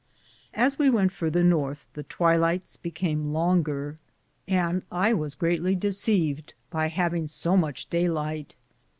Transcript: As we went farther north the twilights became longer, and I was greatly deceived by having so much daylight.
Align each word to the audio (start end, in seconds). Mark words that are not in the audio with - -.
As 0.55 0.79
we 0.79 0.89
went 0.89 1.11
farther 1.11 1.43
north 1.43 1.85
the 1.93 2.01
twilights 2.01 2.75
became 2.75 3.33
longer, 3.33 3.97
and 4.47 4.81
I 4.91 5.13
was 5.13 5.35
greatly 5.35 5.75
deceived 5.75 6.55
by 6.71 6.87
having 6.87 7.27
so 7.27 7.55
much 7.55 7.87
daylight. 7.87 8.55